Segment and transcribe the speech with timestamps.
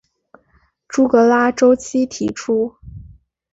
[0.87, 2.75] 朱格拉周期提出。